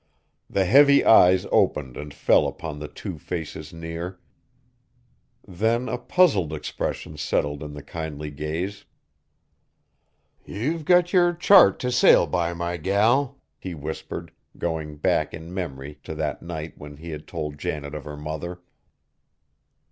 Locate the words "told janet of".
17.27-18.03